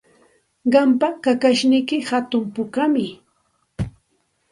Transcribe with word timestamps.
Qampa 0.73 1.07
kakashniyki 1.23 1.97
hatun 2.09 2.43
pukami. 2.53 3.05